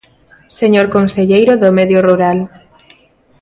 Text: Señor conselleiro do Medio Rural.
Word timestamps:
Señor 0.59 0.87
conselleiro 0.95 1.53
do 1.61 1.69
Medio 1.77 1.99
Rural. 2.07 2.37